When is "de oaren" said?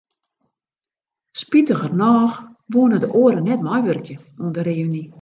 3.03-3.45